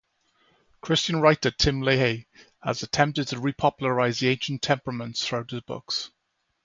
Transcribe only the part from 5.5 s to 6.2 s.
his books.